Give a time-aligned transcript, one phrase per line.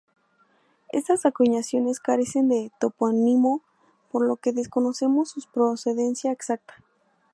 [0.89, 3.61] Estas acuñaciones carecen de topónimo,
[4.11, 6.73] por lo que desconocemos su procedencia exacta.